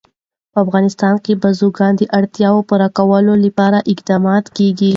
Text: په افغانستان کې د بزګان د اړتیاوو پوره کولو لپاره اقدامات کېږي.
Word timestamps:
په 0.51 0.57
افغانستان 0.65 1.15
کې 1.23 1.31
د 1.35 1.39
بزګان 1.43 1.93
د 1.97 2.03
اړتیاوو 2.19 2.65
پوره 2.69 2.87
کولو 2.97 3.33
لپاره 3.45 3.85
اقدامات 3.91 4.45
کېږي. 4.57 4.89